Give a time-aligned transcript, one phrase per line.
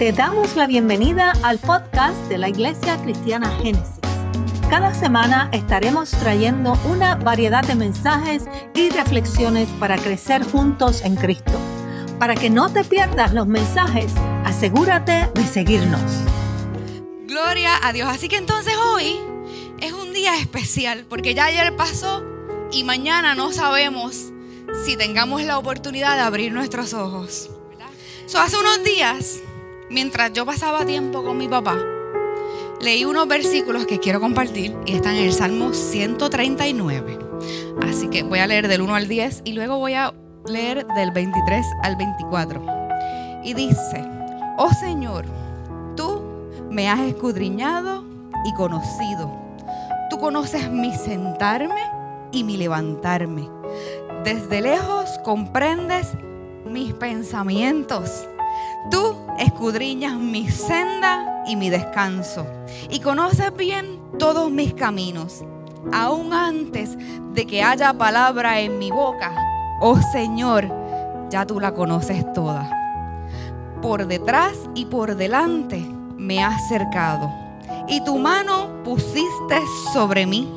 [0.00, 4.00] Te damos la bienvenida al podcast de la Iglesia Cristiana Génesis.
[4.70, 8.44] Cada semana estaremos trayendo una variedad de mensajes
[8.74, 11.52] y reflexiones para crecer juntos en Cristo.
[12.18, 14.10] Para que no te pierdas los mensajes,
[14.46, 16.00] asegúrate de seguirnos.
[17.26, 18.08] Gloria a Dios.
[18.08, 19.20] Así que entonces hoy
[19.82, 22.24] es un día especial porque ya ayer pasó
[22.72, 24.32] y mañana no sabemos
[24.82, 27.50] si tengamos la oportunidad de abrir nuestros ojos.
[28.34, 29.40] hace unos días,
[29.90, 31.78] mientras yo pasaba tiempo con mi papá,
[32.80, 37.18] leí unos versículos que quiero compartir y están en el Salmo 139.
[37.82, 40.14] Así que voy a leer del 1 al 10 y luego voy a
[40.46, 42.64] leer del 23 al 24.
[43.44, 44.04] Y dice,
[44.56, 45.24] oh Señor,
[45.96, 46.22] tú
[46.70, 48.04] me has escudriñado
[48.44, 49.30] y conocido.
[50.08, 51.82] Tú conoces mi sentarme
[52.32, 53.48] y mi levantarme.
[54.24, 56.12] Desde lejos comprendes
[56.64, 58.28] mis pensamientos.
[58.88, 62.46] Tú escudriñas mi senda y mi descanso
[62.88, 65.44] y conoces bien todos mis caminos.
[65.92, 66.96] Aún antes
[67.32, 69.34] de que haya palabra en mi boca,
[69.80, 70.68] oh Señor,
[71.30, 72.70] ya tú la conoces toda.
[73.82, 75.78] Por detrás y por delante
[76.16, 77.30] me has cercado
[77.88, 80.52] y tu mano pusiste sobre mí.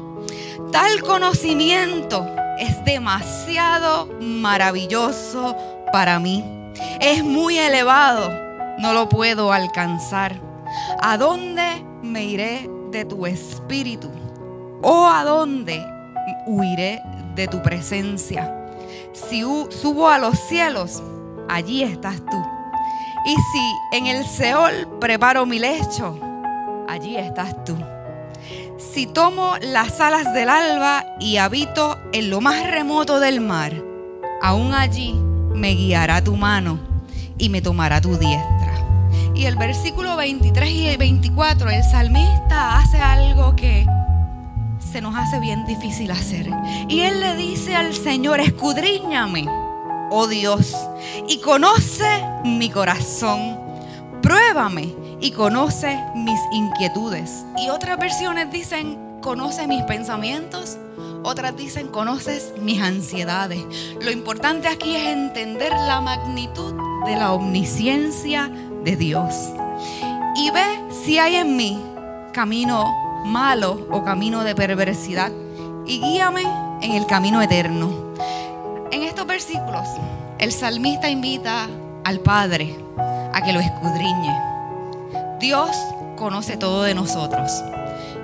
[0.72, 2.26] Tal conocimiento
[2.60, 5.56] es demasiado maravilloso
[5.92, 6.62] para mí.
[7.00, 8.32] Es muy elevado,
[8.80, 10.40] no lo puedo alcanzar.
[11.02, 14.10] ¿A dónde me iré de tu espíritu?
[14.82, 15.86] ¿O a dónde
[16.46, 17.02] huiré
[17.36, 18.54] de tu presencia?
[19.14, 21.02] Si subo a los cielos,
[21.50, 22.44] allí estás tú.
[23.26, 26.20] Y si en el Seol preparo mi lecho,
[26.90, 27.78] allí estás tú.
[28.78, 33.74] Si tomo las alas del alba y habito en lo más remoto del mar,
[34.42, 35.16] aún allí
[35.54, 36.80] me guiará tu mano
[37.38, 38.73] y me tomará tu diestra.
[39.36, 43.86] Y el versículo 23 y 24, el salmista hace algo que
[44.80, 46.50] se nos hace bien difícil hacer.
[46.88, 49.46] Y él le dice al Señor, escudriñame,
[50.12, 50.75] oh Dios,
[51.28, 53.58] y conoce mi corazón.
[54.22, 57.44] Pruébame y conoce mis inquietudes.
[57.58, 60.78] Y otras versiones dicen, conoce mis pensamientos.
[61.23, 63.63] Otras dicen, conoces mis ansiedades.
[64.01, 66.73] Lo importante aquí es entender la magnitud
[67.06, 68.51] de la omnisciencia
[68.84, 69.34] de Dios.
[70.35, 71.81] Y ve si hay en mí
[72.34, 72.85] camino
[73.25, 75.31] malo o camino de perversidad.
[75.85, 76.44] Y guíame
[76.81, 78.13] en el camino eterno.
[78.91, 79.88] En estos versículos,
[80.40, 81.67] el salmista invita
[82.03, 82.75] al Padre
[83.34, 84.53] a que lo escudriñe
[85.44, 85.75] Dios
[86.16, 87.51] conoce todo de nosotros.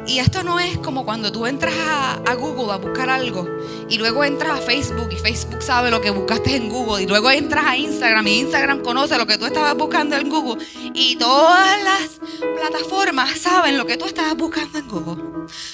[0.09, 3.47] Y esto no es como cuando tú entras a, Google a buscar algo
[3.88, 7.30] y luego entras a Facebook y Facebook sabe lo que buscaste en Google y luego
[7.30, 10.66] entras a Instagram y Instagram conoce lo que tú estabas buscando en Google
[10.96, 12.20] y todas las
[12.58, 15.24] plataformas saben lo que tú estabas buscando en Google.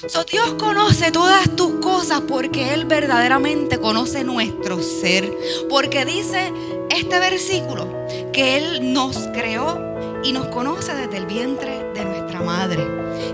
[0.09, 5.31] So, Dios conoce todas tus cosas porque Él verdaderamente conoce nuestro ser.
[5.69, 6.52] Porque dice
[6.90, 7.88] este versículo
[8.34, 12.83] que Él nos creó y nos conoce desde el vientre de nuestra madre.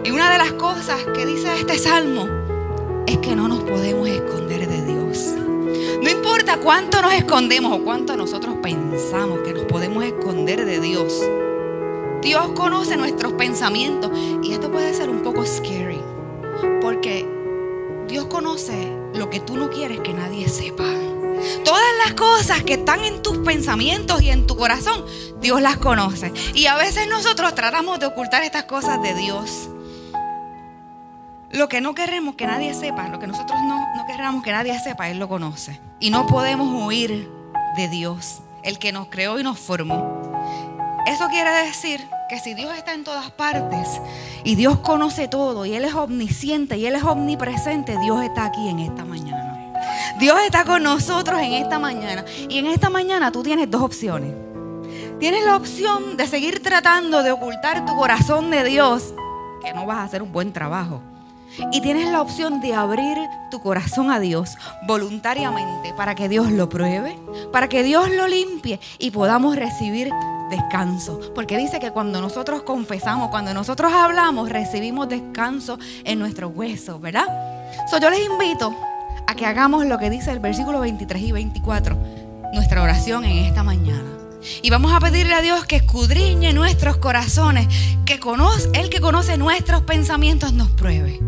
[0.03, 2.27] Y una de las cosas que dice este salmo
[3.07, 5.33] es que no nos podemos esconder de Dios.
[6.03, 11.21] No importa cuánto nos escondemos o cuánto nosotros pensamos que nos podemos esconder de Dios.
[12.21, 14.11] Dios conoce nuestros pensamientos
[14.43, 16.01] y esto puede ser un poco scary
[16.81, 17.25] porque
[18.07, 21.10] Dios conoce lo que tú no quieres que nadie sepa.
[21.63, 25.05] Todas las cosas que están en tus pensamientos y en tu corazón,
[25.39, 26.31] Dios las conoce.
[26.53, 29.69] Y a veces nosotros tratamos de ocultar estas cosas de Dios.
[31.51, 34.79] Lo que no queremos que nadie sepa, lo que nosotros no, no queremos que nadie
[34.79, 35.79] sepa, Él lo conoce.
[35.99, 37.29] Y no podemos huir
[37.75, 40.21] de Dios, el que nos creó y nos formó.
[41.05, 43.99] Eso quiere decir que si Dios está en todas partes
[44.43, 48.69] y Dios conoce todo y Él es omnisciente y Él es omnipresente, Dios está aquí
[48.69, 49.40] en esta mañana.
[50.21, 52.23] Dios está con nosotros en esta mañana.
[52.47, 54.35] Y en esta mañana tú tienes dos opciones.
[55.19, 59.15] Tienes la opción de seguir tratando de ocultar tu corazón de Dios,
[59.63, 61.01] que no vas a hacer un buen trabajo.
[61.71, 63.17] Y tienes la opción de abrir
[63.49, 64.51] tu corazón a Dios
[64.87, 67.17] voluntariamente para que Dios lo pruebe,
[67.51, 70.11] para que Dios lo limpie y podamos recibir
[70.51, 71.19] descanso.
[71.33, 77.25] Porque dice que cuando nosotros confesamos, cuando nosotros hablamos, recibimos descanso en nuestros huesos, ¿verdad?
[77.89, 78.71] So, yo les invito
[79.31, 81.97] a que hagamos lo que dice el versículo 23 y 24,
[82.53, 84.03] nuestra oración en esta mañana.
[84.61, 87.67] Y vamos a pedirle a Dios que escudriñe nuestros corazones,
[88.05, 91.21] que conoce, que conoce nuestros pensamientos nos pruebe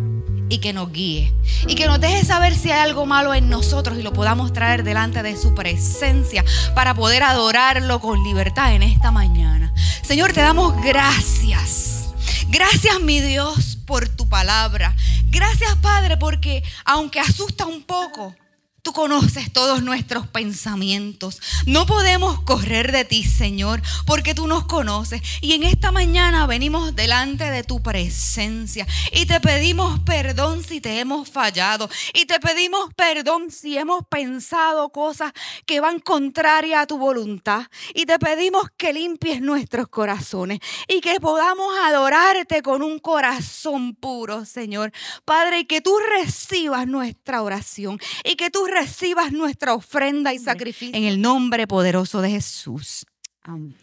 [0.49, 1.33] y que nos guíe.
[1.65, 4.83] Y que nos deje saber si hay algo malo en nosotros y lo podamos traer
[4.83, 6.43] delante de su presencia
[6.75, 9.73] para poder adorarlo con libertad en esta mañana.
[10.01, 12.09] Señor, te damos gracias.
[12.49, 14.93] Gracias, mi Dios, por tu palabra.
[15.33, 18.35] Gracias, Padre, porque aunque asusta un poco,
[18.83, 21.39] Tú conoces todos nuestros pensamientos.
[21.65, 25.21] No podemos correr de ti, Señor, porque tú nos conoces.
[25.39, 30.99] Y en esta mañana venimos delante de tu presencia y te pedimos perdón si te
[30.99, 31.89] hemos fallado.
[32.13, 35.31] Y te pedimos perdón si hemos pensado cosas
[35.65, 37.67] que van contrarias a tu voluntad.
[37.93, 40.59] Y te pedimos que limpies nuestros corazones
[40.89, 44.91] y que podamos adorarte con un corazón puro, Señor.
[45.23, 50.97] Padre, y que tú recibas nuestra oración y que tú recibas nuestra ofrenda y sacrificio.
[50.97, 53.05] En el nombre poderoso de Jesús.
[53.43, 53.75] Amén.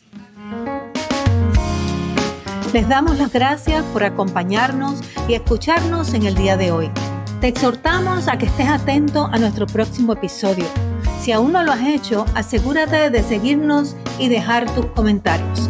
[2.73, 6.91] Les damos las gracias por acompañarnos y escucharnos en el día de hoy.
[7.41, 10.67] Te exhortamos a que estés atento a nuestro próximo episodio.
[11.21, 15.69] Si aún no lo has hecho, asegúrate de seguirnos y dejar tus comentarios.